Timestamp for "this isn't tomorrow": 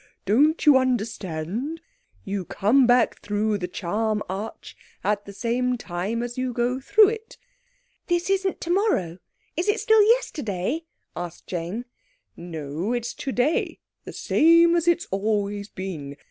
8.07-9.19